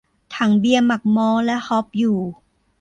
[0.35, 2.19] ถังเบียร์หมักมอลต์และฮอปอยู่